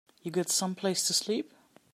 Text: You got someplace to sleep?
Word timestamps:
You 0.23 0.31
got 0.31 0.49
someplace 0.49 1.05
to 1.09 1.13
sleep? 1.13 1.53